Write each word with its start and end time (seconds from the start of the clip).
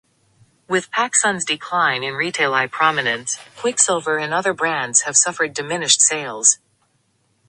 With 0.67 0.89
PacSun's 0.89 1.45
decline 1.45 2.01
in 2.03 2.15
retail 2.15 2.67
prominence, 2.69 3.37
Quiksilver 3.55 4.17
and 4.17 4.33
other 4.33 4.51
brands 4.51 5.01
have 5.01 5.15
suffered 5.15 5.53
diminished 5.53 6.01
sales. 6.01 6.57